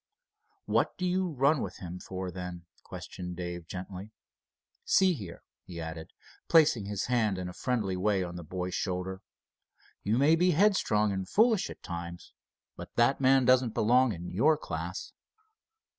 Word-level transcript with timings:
"What 0.65 0.97
do 0.97 1.05
you 1.05 1.29
run 1.29 1.61
with 1.61 1.77
him 1.77 1.99
for, 1.99 2.31
then?" 2.31 2.65
questioned 2.81 3.35
Dave, 3.35 3.67
gently. 3.67 4.09
"See 4.83 5.13
here," 5.13 5.43
he 5.63 5.79
added, 5.79 6.11
placing 6.47 6.85
his 6.85 7.05
hand 7.05 7.37
in 7.37 7.47
a 7.47 7.53
friendly 7.53 7.95
way 7.95 8.23
on 8.23 8.35
the 8.35 8.43
boy's 8.43 8.73
shoulder; 8.73 9.21
"you 10.01 10.17
may 10.17 10.35
be 10.35 10.53
headstrong 10.57 11.11
and 11.11 11.29
foolish 11.29 11.69
at 11.69 11.83
times, 11.83 12.33
but 12.75 12.95
that 12.95 13.21
man 13.21 13.45
doesn't 13.45 13.75
belong 13.75 14.11
in 14.11 14.31
your 14.31 14.57
class." 14.57 15.13